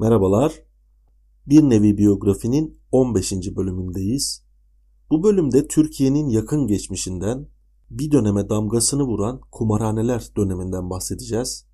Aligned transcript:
Merhabalar. 0.00 0.52
Bir 1.46 1.62
nevi 1.62 1.98
biyografinin 1.98 2.80
15. 2.92 3.32
bölümündeyiz. 3.32 4.44
Bu 5.10 5.22
bölümde 5.22 5.68
Türkiye'nin 5.68 6.28
yakın 6.28 6.66
geçmişinden 6.66 7.48
bir 7.90 8.10
döneme 8.10 8.48
damgasını 8.48 9.02
vuran 9.02 9.40
kumarhaneler 9.52 10.28
döneminden 10.36 10.90
bahsedeceğiz. 10.90 11.66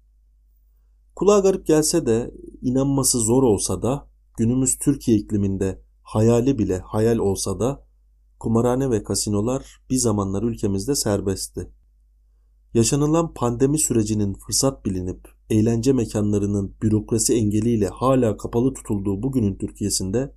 Kulağa 1.17 1.39
garip 1.39 1.67
gelse 1.67 2.07
de 2.07 2.35
inanması 2.63 3.19
zor 3.19 3.43
olsa 3.43 3.83
da 3.83 4.09
günümüz 4.39 4.79
Türkiye 4.79 5.17
ikliminde 5.17 5.83
hayali 6.03 6.59
bile 6.59 6.79
hayal 6.79 7.19
olsa 7.19 7.61
da 7.61 7.87
kumarhane 8.39 8.91
ve 8.91 9.03
kasinolar 9.03 9.83
bir 9.91 9.97
zamanlar 9.97 10.43
ülkemizde 10.43 10.95
serbestti. 10.95 11.71
Yaşanılan 12.75 13.35
pandemi 13.35 13.79
sürecinin 13.79 14.35
fırsat 14.35 14.85
bilinip 14.85 15.34
eğlence 15.51 15.93
mekanlarının 15.93 16.77
bürokrasi 16.83 17.35
engeliyle 17.35 17.89
hala 17.89 18.37
kapalı 18.37 18.75
tutulduğu 18.75 19.23
bugünün 19.23 19.57
Türkiye'sinde 19.57 20.35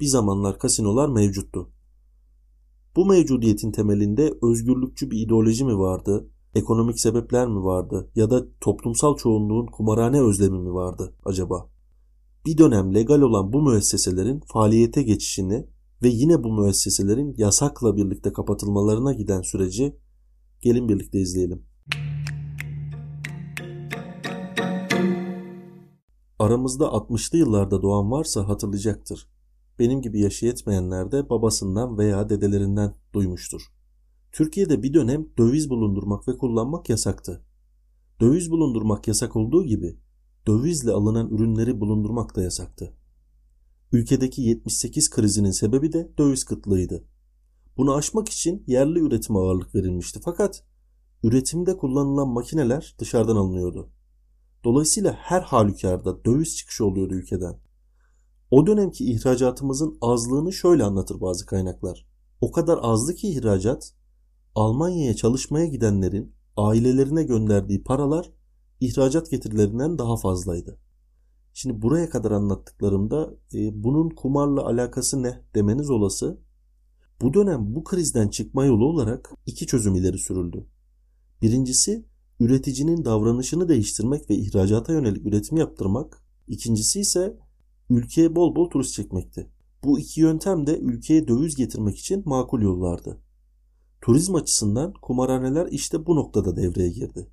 bir 0.00 0.06
zamanlar 0.06 0.58
kasinolar 0.58 1.08
mevcuttu. 1.08 1.70
Bu 2.96 3.06
mevcudiyetin 3.06 3.72
temelinde 3.72 4.34
özgürlükçü 4.42 5.10
bir 5.10 5.26
ideoloji 5.26 5.64
mi 5.64 5.78
vardı, 5.78 6.28
ekonomik 6.54 7.00
sebepler 7.00 7.46
mi 7.46 7.64
vardı 7.64 8.10
ya 8.14 8.30
da 8.30 8.44
toplumsal 8.60 9.16
çoğunluğun 9.16 9.66
kumarhane 9.66 10.22
özlemi 10.22 10.58
mi 10.58 10.74
vardı 10.74 11.14
acaba? 11.24 11.70
Bir 12.46 12.58
dönem 12.58 12.94
legal 12.94 13.20
olan 13.20 13.52
bu 13.52 13.62
müesseselerin 13.62 14.40
faaliyete 14.52 15.02
geçişini 15.02 15.66
ve 16.02 16.08
yine 16.08 16.44
bu 16.44 16.60
müesseselerin 16.60 17.34
yasakla 17.38 17.96
birlikte 17.96 18.32
kapatılmalarına 18.32 19.12
giden 19.12 19.42
süreci 19.42 19.96
gelin 20.60 20.88
birlikte 20.88 21.20
izleyelim. 21.20 21.62
Aramızda 26.44 26.84
60'lı 26.84 27.38
yıllarda 27.38 27.82
doğan 27.82 28.10
varsa 28.10 28.48
hatırlayacaktır. 28.48 29.28
Benim 29.78 30.02
gibi 30.02 30.20
yaşı 30.20 30.46
yetmeyenler 30.46 31.12
de 31.12 31.28
babasından 31.30 31.98
veya 31.98 32.28
dedelerinden 32.28 32.94
duymuştur. 33.14 33.62
Türkiye'de 34.32 34.82
bir 34.82 34.94
dönem 34.94 35.26
döviz 35.38 35.70
bulundurmak 35.70 36.28
ve 36.28 36.38
kullanmak 36.38 36.88
yasaktı. 36.88 37.44
Döviz 38.20 38.50
bulundurmak 38.50 39.08
yasak 39.08 39.36
olduğu 39.36 39.64
gibi 39.64 39.98
dövizle 40.46 40.92
alınan 40.92 41.28
ürünleri 41.28 41.80
bulundurmak 41.80 42.36
da 42.36 42.42
yasaktı. 42.42 42.96
Ülkedeki 43.92 44.42
78 44.42 45.10
krizinin 45.10 45.50
sebebi 45.50 45.92
de 45.92 46.12
döviz 46.18 46.44
kıtlığıydı. 46.44 47.04
Bunu 47.76 47.94
aşmak 47.94 48.28
için 48.28 48.64
yerli 48.66 48.98
üretime 48.98 49.38
ağırlık 49.38 49.74
verilmişti 49.74 50.20
fakat 50.24 50.64
üretimde 51.22 51.76
kullanılan 51.76 52.28
makineler 52.28 52.94
dışarıdan 52.98 53.36
alınıyordu. 53.36 53.90
Dolayısıyla 54.64 55.12
her 55.12 55.40
halükarda 55.40 56.24
döviz 56.24 56.56
çıkışı 56.56 56.86
oluyordu 56.86 57.14
ülkeden. 57.14 57.58
O 58.50 58.66
dönemki 58.66 59.12
ihracatımızın 59.12 59.98
azlığını 60.00 60.52
şöyle 60.52 60.84
anlatır 60.84 61.20
bazı 61.20 61.46
kaynaklar. 61.46 62.06
O 62.40 62.52
kadar 62.52 62.78
azdı 62.82 63.14
ki 63.14 63.28
ihracat, 63.28 63.94
Almanya'ya 64.54 65.14
çalışmaya 65.14 65.66
gidenlerin 65.66 66.34
ailelerine 66.56 67.22
gönderdiği 67.22 67.82
paralar 67.82 68.30
ihracat 68.80 69.30
getirilerinden 69.30 69.98
daha 69.98 70.16
fazlaydı. 70.16 70.78
Şimdi 71.54 71.82
buraya 71.82 72.10
kadar 72.10 72.30
anlattıklarımda 72.30 73.34
e, 73.54 73.84
bunun 73.84 74.10
kumarla 74.10 74.66
alakası 74.66 75.22
ne 75.22 75.42
demeniz 75.54 75.90
olası. 75.90 76.40
Bu 77.20 77.34
dönem 77.34 77.74
bu 77.74 77.84
krizden 77.84 78.28
çıkma 78.28 78.64
yolu 78.64 78.86
olarak 78.86 79.30
iki 79.46 79.66
çözüm 79.66 79.94
ileri 79.94 80.18
sürüldü. 80.18 80.66
Birincisi 81.42 82.06
üreticinin 82.40 83.04
davranışını 83.04 83.68
değiştirmek 83.68 84.30
ve 84.30 84.34
ihracata 84.34 84.92
yönelik 84.92 85.26
üretim 85.26 85.56
yaptırmak. 85.56 86.22
İkincisi 86.48 87.00
ise 87.00 87.38
ülkeye 87.90 88.36
bol 88.36 88.56
bol 88.56 88.70
turist 88.70 88.94
çekmekti. 88.94 89.50
Bu 89.84 89.98
iki 89.98 90.20
yöntem 90.20 90.66
de 90.66 90.78
ülkeye 90.78 91.28
döviz 91.28 91.56
getirmek 91.56 91.98
için 91.98 92.22
makul 92.26 92.62
yollardı. 92.62 93.20
Turizm 94.00 94.34
açısından 94.34 94.92
kumarhaneler 95.02 95.66
işte 95.70 96.06
bu 96.06 96.16
noktada 96.16 96.56
devreye 96.56 96.90
girdi. 96.90 97.28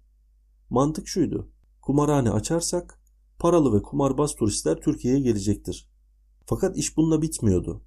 Mantık 0.70 1.08
şuydu. 1.08 1.50
Kumarhane 1.81 2.31
açarsak 2.31 3.02
paralı 3.40 3.74
ve 3.74 3.81
kumarbaz 3.81 4.36
turistler 4.36 4.81
Türkiye'ye 4.81 5.20
gelecektir. 5.20 5.90
Fakat 6.46 6.78
iş 6.78 6.97
bununla 6.97 7.22
bitmiyordu. 7.22 7.81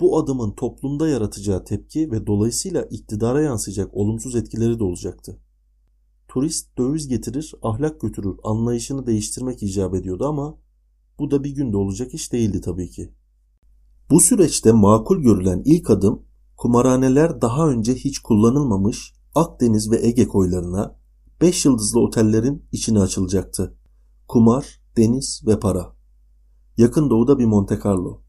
Bu 0.00 0.18
adımın 0.18 0.50
toplumda 0.50 1.08
yaratacağı 1.08 1.64
tepki 1.64 2.10
ve 2.10 2.26
dolayısıyla 2.26 2.82
iktidara 2.82 3.42
yansıyacak 3.42 3.94
olumsuz 3.94 4.36
etkileri 4.36 4.78
de 4.78 4.84
olacaktı. 4.84 5.38
Turist 6.30 6.78
döviz 6.78 7.08
getirir, 7.08 7.54
ahlak 7.62 8.00
götürür 8.00 8.36
anlayışını 8.44 9.06
değiştirmek 9.06 9.62
icap 9.62 9.94
ediyordu 9.94 10.26
ama 10.28 10.58
bu 11.18 11.30
da 11.30 11.44
bir 11.44 11.50
günde 11.50 11.76
olacak 11.76 12.14
iş 12.14 12.32
değildi 12.32 12.60
tabii 12.60 12.90
ki. 12.90 13.12
Bu 14.10 14.20
süreçte 14.20 14.72
makul 14.72 15.22
görülen 15.22 15.62
ilk 15.64 15.90
adım 15.90 16.22
kumarhaneler 16.56 17.40
daha 17.40 17.68
önce 17.68 17.94
hiç 17.94 18.18
kullanılmamış 18.18 19.14
Akdeniz 19.34 19.90
ve 19.90 20.06
Ege 20.06 20.28
koylarına 20.28 20.96
5 21.40 21.64
yıldızlı 21.64 22.00
otellerin 22.00 22.64
içine 22.72 23.00
açılacaktı. 23.00 23.76
Kumar, 24.28 24.82
deniz 24.96 25.42
ve 25.46 25.60
para. 25.60 25.96
Yakın 26.76 27.10
doğuda 27.10 27.38
bir 27.38 27.46
Monte 27.46 27.78
Carlo. 27.84 28.22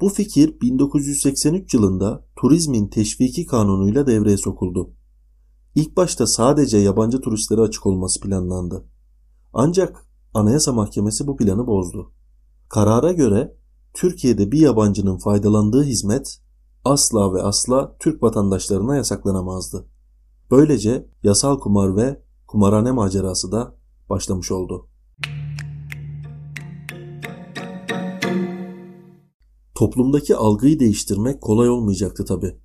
Bu 0.00 0.08
fikir 0.08 0.60
1983 0.60 1.74
yılında 1.74 2.26
turizmin 2.36 2.88
teşviki 2.88 3.46
kanunuyla 3.46 4.06
devreye 4.06 4.36
sokuldu. 4.36 4.94
İlk 5.74 5.96
başta 5.96 6.26
sadece 6.26 6.78
yabancı 6.78 7.20
turistlere 7.20 7.60
açık 7.60 7.86
olması 7.86 8.20
planlandı. 8.20 8.84
Ancak 9.52 10.06
Anayasa 10.34 10.72
Mahkemesi 10.72 11.26
bu 11.26 11.36
planı 11.36 11.66
bozdu. 11.66 12.12
Karara 12.68 13.12
göre 13.12 13.56
Türkiye'de 13.94 14.52
bir 14.52 14.58
yabancının 14.58 15.18
faydalandığı 15.18 15.82
hizmet 15.82 16.40
asla 16.84 17.34
ve 17.34 17.42
asla 17.42 17.96
Türk 17.98 18.22
vatandaşlarına 18.22 18.96
yasaklanamazdı. 18.96 19.86
Böylece 20.50 21.08
yasal 21.22 21.58
kumar 21.58 21.96
ve 21.96 22.22
kumarhane 22.46 22.92
macerası 22.92 23.52
da 23.52 23.74
başlamış 24.10 24.52
oldu. 24.52 24.88
Toplumdaki 29.74 30.36
algıyı 30.36 30.80
değiştirmek 30.80 31.40
kolay 31.40 31.68
olmayacaktı 31.68 32.24
tabi. 32.24 32.63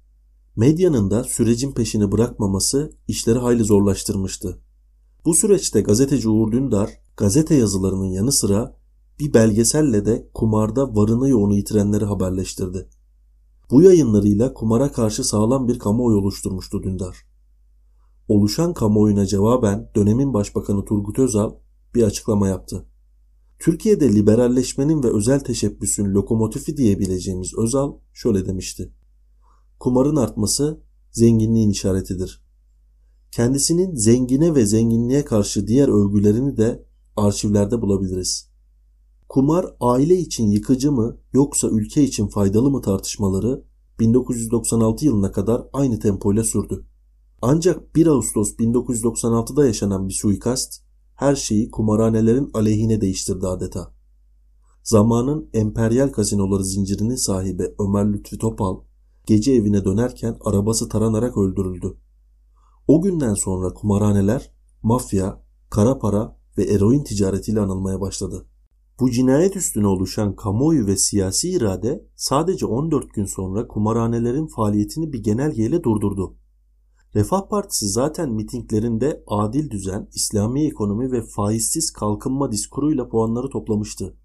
Medyanın 0.60 1.12
da 1.12 1.24
sürecin 1.24 1.72
peşini 1.72 2.12
bırakmaması 2.12 2.92
işleri 3.08 3.40
hayli 3.40 3.64
zorlaştırmıştı. 3.64 4.62
Bu 5.26 5.34
süreçte 5.34 5.82
gazeteci 5.82 6.30
Uğur 6.30 6.52
Dündar 6.52 6.90
gazete 7.18 7.56
yazılarının 7.56 8.06
yanı 8.06 8.32
sıra 8.32 8.78
bir 9.20 9.34
belgeselle 9.34 10.06
de 10.06 10.30
kumarda 10.34 10.96
varını 10.96 11.30
yoğunu 11.30 11.56
yitirenleri 11.56 12.06
haberleştirdi. 12.06 12.90
Bu 13.72 13.82
yayınlarıyla 13.82 14.54
kumara 14.54 14.92
karşı 14.92 15.24
sağlam 15.24 15.68
bir 15.68 15.80
kamuoyu 15.80 16.18
oluşturmuştu 16.18 16.84
Dündar. 16.84 17.18
Oluşan 18.28 18.74
kamuoyuna 18.74 19.26
cevaben 19.26 19.92
dönemin 19.96 20.34
başbakanı 20.34 20.86
Turgut 20.86 21.20
Özal 21.20 21.52
bir 21.96 22.04
açıklama 22.04 22.48
yaptı. 22.48 22.86
Türkiye'de 23.60 24.16
liberalleşmenin 24.16 25.04
ve 25.04 25.08
özel 25.08 25.40
teşebbüsün 25.40 26.06
lokomotifi 26.06 26.78
diyebileceğimiz 26.78 27.58
Özal 27.58 27.94
şöyle 28.14 28.46
demişti. 28.46 28.94
Kumarın 29.80 30.16
artması 30.16 30.82
zenginliğin 31.12 31.70
işaretidir. 31.70 32.44
Kendisinin 33.32 33.96
zengine 33.96 34.56
ve 34.56 34.66
zenginliğe 34.66 35.26
karşı 35.26 35.68
diğer 35.68 35.88
övgülerini 35.88 36.58
de 36.58 36.86
arşivlerde 37.18 37.82
bulabiliriz. 37.82 38.50
Kumar 39.30 39.76
aile 39.80 40.18
için 40.18 40.48
yıkıcı 40.52 40.92
mı 40.92 41.18
yoksa 41.34 41.68
ülke 41.68 42.04
için 42.04 42.28
faydalı 42.28 42.72
mı 42.72 42.82
tartışmaları 42.82 43.64
1996 44.00 45.06
yılına 45.06 45.32
kadar 45.32 45.68
aynı 45.74 46.00
tempoyla 46.00 46.44
sürdü. 46.44 46.86
Ancak 47.42 47.96
1 47.96 48.08
Ağustos 48.08 48.52
1996'da 48.52 49.66
yaşanan 49.66 50.08
bir 50.08 50.14
suikast 50.14 50.84
her 51.16 51.36
şeyi 51.36 51.72
kumarhanelerin 51.72 52.52
aleyhine 52.54 53.02
değiştirdi 53.02 53.48
adeta. 53.48 53.94
Zamanın 54.84 55.50
emperyal 55.54 56.10
kazinoları 56.10 56.64
zincirinin 56.66 57.16
sahibi 57.16 57.76
Ömer 57.80 58.14
Lütfi 58.14 58.38
Topal 58.38 58.89
gece 59.30 59.52
evine 59.54 59.86
dönerken 59.86 60.38
arabası 60.42 60.90
taranarak 60.90 61.38
öldürüldü. 61.38 61.98
O 62.88 63.02
günden 63.02 63.34
sonra 63.34 63.74
kumarhaneler 63.74 64.52
mafya, 64.84 65.44
kara 65.70 66.00
para 66.00 66.38
ve 66.58 66.64
eroin 66.64 67.04
ticaretiyle 67.04 67.60
anılmaya 67.60 68.02
başladı. 68.02 68.46
Bu 69.00 69.12
cinayet 69.12 69.56
üstüne 69.56 69.88
oluşan 69.88 70.36
kamuoyu 70.36 70.88
ve 70.88 70.98
siyasi 70.98 71.50
irade 71.50 72.08
sadece 72.16 72.66
14 72.66 73.14
gün 73.14 73.26
sonra 73.26 73.68
kumarhanelerin 73.68 74.48
faaliyetini 74.48 75.14
bir 75.14 75.24
genelgeyle 75.24 75.84
durdurdu. 75.84 76.36
Refah 77.16 77.50
Partisi 77.50 77.88
zaten 77.88 78.32
mitinglerinde 78.32 79.24
adil 79.28 79.70
düzen, 79.70 80.08
İslami 80.14 80.66
ekonomi 80.66 81.12
ve 81.12 81.22
faizsiz 81.22 81.92
kalkınma 81.92 82.52
diskuruyla 82.52 83.10
puanları 83.10 83.50
toplamıştı 83.50 84.18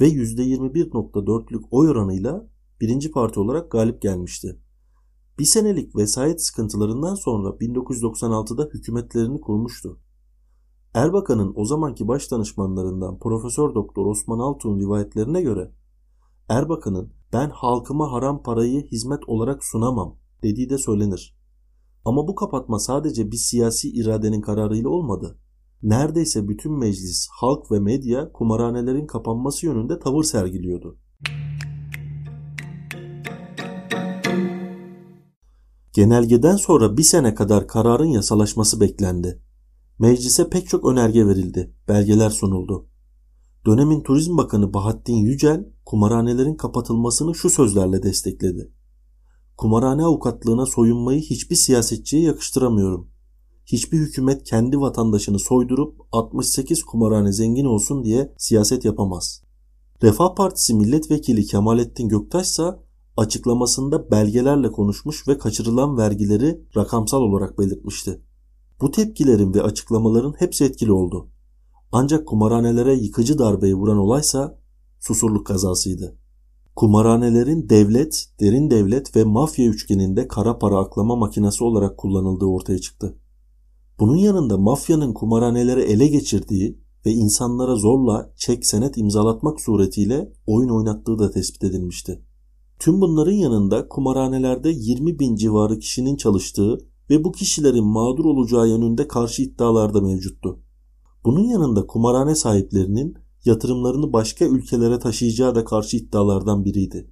ve 0.00 0.08
%21.4'lük 0.08 1.62
oy 1.70 1.88
oranıyla 1.88 2.50
birinci 2.80 3.10
parti 3.10 3.40
olarak 3.40 3.70
galip 3.70 4.02
gelmişti. 4.02 4.60
Bir 5.38 5.44
senelik 5.44 5.96
vesayet 5.96 6.44
sıkıntılarından 6.44 7.14
sonra 7.14 7.48
1996'da 7.48 8.68
hükümetlerini 8.74 9.40
kurmuştu. 9.40 10.00
Erbakan'ın 10.94 11.52
o 11.56 11.64
zamanki 11.64 12.08
baş 12.08 12.30
danışmanlarından 12.30 13.18
Profesör 13.18 13.74
Doktor 13.74 14.06
Osman 14.06 14.38
Altun 14.38 14.80
rivayetlerine 14.80 15.42
göre 15.42 15.72
Erbakan'ın 16.48 17.12
ben 17.32 17.50
halkıma 17.50 18.12
haram 18.12 18.42
parayı 18.42 18.86
hizmet 18.86 19.20
olarak 19.26 19.64
sunamam 19.64 20.16
dediği 20.42 20.70
de 20.70 20.78
söylenir. 20.78 21.36
Ama 22.04 22.28
bu 22.28 22.34
kapatma 22.34 22.78
sadece 22.78 23.30
bir 23.30 23.36
siyasi 23.36 23.90
iradenin 23.90 24.40
kararıyla 24.40 24.88
olmadı. 24.88 25.38
Neredeyse 25.82 26.48
bütün 26.48 26.78
meclis, 26.78 27.28
halk 27.40 27.72
ve 27.72 27.80
medya 27.80 28.32
kumarhanelerin 28.32 29.06
kapanması 29.06 29.66
yönünde 29.66 29.98
tavır 29.98 30.22
sergiliyordu. 30.22 30.98
Genelgeden 35.92 36.56
sonra 36.56 36.96
bir 36.96 37.02
sene 37.02 37.34
kadar 37.34 37.68
kararın 37.68 38.06
yasalaşması 38.06 38.80
beklendi. 38.80 39.42
Meclise 39.98 40.50
pek 40.50 40.68
çok 40.68 40.84
önerge 40.84 41.26
verildi, 41.26 41.74
belgeler 41.88 42.30
sunuldu. 42.30 42.86
Dönemin 43.66 44.00
Turizm 44.00 44.36
Bakanı 44.38 44.74
Bahattin 44.74 45.16
Yücel 45.16 45.64
kumarhanelerin 45.84 46.54
kapatılmasını 46.54 47.34
şu 47.34 47.50
sözlerle 47.50 48.02
destekledi. 48.02 48.72
Kumarhane 49.56 50.04
avukatlığına 50.04 50.66
soyunmayı 50.66 51.20
hiçbir 51.20 51.56
siyasetçiye 51.56 52.22
yakıştıramıyorum. 52.22 53.10
Hiçbir 53.66 53.98
hükümet 53.98 54.44
kendi 54.44 54.80
vatandaşını 54.80 55.38
soydurup 55.38 56.00
68 56.12 56.82
kumarhane 56.82 57.32
zengin 57.32 57.64
olsun 57.64 58.04
diye 58.04 58.34
siyaset 58.38 58.84
yapamaz. 58.84 59.42
Refah 60.02 60.34
Partisi 60.34 60.74
milletvekili 60.74 61.46
Kemalettin 61.46 62.08
Göktaş 62.08 62.46
ise 62.46 62.62
açıklamasında 63.16 64.10
belgelerle 64.10 64.72
konuşmuş 64.72 65.28
ve 65.28 65.38
kaçırılan 65.38 65.98
vergileri 65.98 66.60
rakamsal 66.76 67.20
olarak 67.20 67.58
belirtmişti. 67.58 68.20
Bu 68.80 68.90
tepkilerin 68.90 69.54
ve 69.54 69.62
açıklamaların 69.62 70.34
hepsi 70.38 70.64
etkili 70.64 70.92
oldu. 70.92 71.28
Ancak 71.92 72.28
kumarhanelere 72.28 72.94
yıkıcı 72.94 73.38
darbeyi 73.38 73.74
vuran 73.74 73.98
olaysa 73.98 74.58
susurluk 75.00 75.46
kazasıydı. 75.46 76.16
Kumarhanelerin 76.76 77.68
devlet, 77.68 78.26
derin 78.40 78.70
devlet 78.70 79.16
ve 79.16 79.24
mafya 79.24 79.66
üçgeninde 79.66 80.28
kara 80.28 80.58
para 80.58 80.78
aklama 80.78 81.16
makinesi 81.16 81.64
olarak 81.64 81.98
kullanıldığı 81.98 82.46
ortaya 82.46 82.78
çıktı. 82.78 83.18
Bunun 84.00 84.16
yanında 84.16 84.58
mafyanın 84.58 85.12
kumarhaneleri 85.12 85.80
ele 85.80 86.06
geçirdiği 86.06 86.78
ve 87.06 87.10
insanlara 87.10 87.76
zorla 87.76 88.32
çek 88.36 88.66
senet 88.66 88.98
imzalatmak 88.98 89.60
suretiyle 89.60 90.32
oyun 90.46 90.68
oynattığı 90.68 91.18
da 91.18 91.30
tespit 91.30 91.64
edilmişti. 91.64 92.22
Tüm 92.80 93.00
bunların 93.00 93.32
yanında 93.32 93.88
kumarhanelerde 93.88 94.70
20 94.70 95.18
bin 95.18 95.36
civarı 95.36 95.78
kişinin 95.78 96.16
çalıştığı 96.16 96.78
ve 97.10 97.24
bu 97.24 97.32
kişilerin 97.32 97.84
mağdur 97.84 98.24
olacağı 98.24 98.68
yönünde 98.68 99.08
karşı 99.08 99.42
iddialar 99.42 99.94
da 99.94 100.00
mevcuttu. 100.00 100.60
Bunun 101.24 101.44
yanında 101.44 101.86
kumarhane 101.86 102.34
sahiplerinin 102.34 103.14
yatırımlarını 103.44 104.12
başka 104.12 104.44
ülkelere 104.44 104.98
taşıyacağı 104.98 105.54
da 105.54 105.64
karşı 105.64 105.96
iddialardan 105.96 106.64
biriydi. 106.64 107.10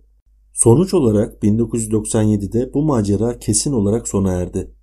Sonuç 0.53 0.95
olarak 0.95 1.43
1997'de 1.43 2.75
bu 2.75 2.83
macera 2.83 3.39
kesin 3.39 3.73
olarak 3.73 4.09
sona 4.09 4.33
erdi. 4.33 4.75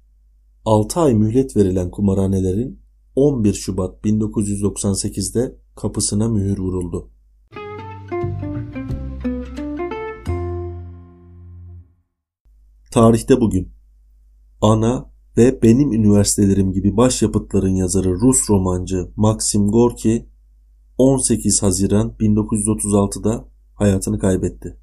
6 0.66 1.00
ay 1.00 1.14
mühlet 1.14 1.58
verilen 1.58 1.92
kumarhanelerin 1.92 2.80
11 3.16 3.54
Şubat 3.54 4.06
1998'de 4.06 5.60
kapısına 5.76 6.30
mühür 6.30 6.58
vuruldu. 6.58 7.15
Tarihte 12.96 13.42
bugün 13.42 13.74
Ana 14.62 15.12
ve 15.38 15.62
Benim 15.62 15.94
Üniversitelerim 15.94 16.72
gibi 16.72 16.98
başyapıtların 16.98 17.76
yazarı 17.76 18.10
Rus 18.10 18.50
romancı 18.50 19.12
Maxim 19.16 19.68
Gorki 19.68 20.30
18 20.98 21.64
Haziran 21.64 22.16
1936'da 22.20 23.48
hayatını 23.74 24.20
kaybetti. 24.20 24.80